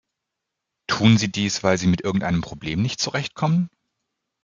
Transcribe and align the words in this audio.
Tun 0.87 1.19
sie 1.19 1.31
dies, 1.31 1.61
weil 1.61 1.77
sie 1.77 1.85
mit 1.85 2.01
irgendeinem 2.01 2.41
Problem 2.41 2.81
nicht 2.81 2.99
zurechtkommen? 2.99 3.69